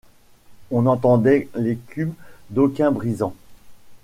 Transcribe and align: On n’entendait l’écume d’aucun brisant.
On 0.71 0.81
n’entendait 0.81 1.47
l’écume 1.53 2.15
d’aucun 2.49 2.89
brisant. 2.91 3.35